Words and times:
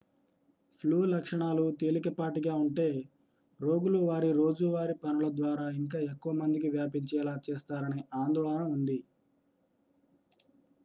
flu 0.81 0.99
లక్షణాలు 1.09 1.65
తేలికపాటిగా 1.79 2.53
ఉంటే 2.61 2.87
రోగులు 3.59 3.99
వారి 4.05 4.29
రోజువారీ 4.39 4.95
పనుల 5.03 5.27
ద్వారా 5.35 5.67
ఇంకా 5.73 5.99
ఎక్కువ 6.07 6.31
మందికి 6.33 6.69
వ్యాపించేలా 6.69 7.35
చేస్తారనే 7.47 8.01
ఆందోళన 8.21 8.63
ఉంది 8.73 8.97